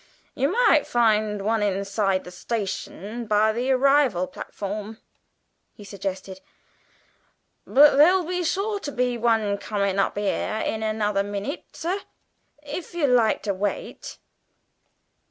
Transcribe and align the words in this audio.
"You 0.33 0.51
might 0.51 0.87
find 0.87 1.43
one 1.43 1.61
inside 1.61 2.23
the 2.23 2.31
station 2.31 3.27
by 3.27 3.53
the 3.53 3.69
arrival 3.71 4.25
platform," 4.25 4.97
he 5.75 5.83
suggested; 5.83 6.41
"but 7.67 7.97
there'll 7.97 8.25
be 8.25 8.43
sure 8.43 8.79
to 8.79 8.91
be 8.91 9.15
one 9.15 9.59
comin' 9.59 9.99
up 9.99 10.17
here 10.17 10.63
in 10.65 10.81
another 10.81 11.21
minute, 11.21 11.65
sir, 11.73 11.99
if 12.63 12.95
you 12.95 13.05
like 13.05 13.43
to 13.43 13.53
wait." 13.53 14.17